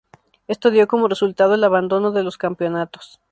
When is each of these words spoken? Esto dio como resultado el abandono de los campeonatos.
Esto 0.47 0.71
dio 0.71 0.87
como 0.87 1.07
resultado 1.07 1.53
el 1.53 1.63
abandono 1.63 2.09
de 2.09 2.23
los 2.23 2.39
campeonatos. 2.39 3.19